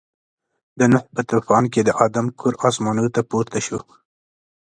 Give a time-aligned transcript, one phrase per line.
[0.79, 3.79] د نوح په طوفان کې د آدم کور اسمانو ته پورته شو.